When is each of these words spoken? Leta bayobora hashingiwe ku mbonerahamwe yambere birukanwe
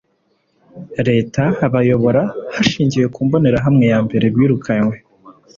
Leta 1.07 1.43
bayobora 1.73 2.21
hashingiwe 2.55 3.05
ku 3.13 3.19
mbonerahamwe 3.25 3.83
yambere 3.91 4.25
birukanwe 4.35 4.95